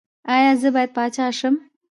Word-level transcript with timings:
ایا 0.33 0.51
زه 0.61 0.69
باید 0.75 0.91
پاچا 0.95 1.27
شم؟ 1.37 1.55